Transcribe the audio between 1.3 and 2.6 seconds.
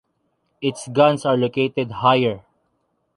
located higher.